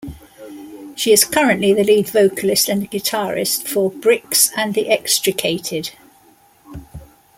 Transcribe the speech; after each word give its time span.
She 0.95 1.11
is 1.13 1.23
currently 1.25 1.73
the 1.75 1.83
lead 1.83 2.09
vocalist 2.09 2.69
and 2.69 2.89
guitarist 2.89 3.67
for 3.67 3.91
Brix 3.91 4.49
and 4.57 4.73
The 4.73 4.89
Extricated. 4.89 5.91